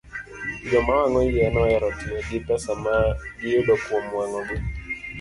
Joma 0.69 0.93
wang'o 0.99 1.21
yien 1.33 1.55
ohero 1.63 1.89
tiyo 1.99 2.19
gi 2.27 2.39
pesa 2.45 2.73
ma 2.83 2.95
giyudo 3.39 3.73
kuom 3.83 4.05
wang'ogi. 4.15 4.57